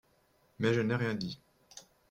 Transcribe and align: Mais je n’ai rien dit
Mais 0.57 0.73
je 0.73 0.81
n’ai 0.81 0.95
rien 0.95 1.13
dit 1.13 1.39